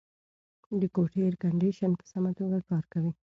[0.79, 3.11] د کوټې اېرکنډیشن په سمه توګه کار کوي.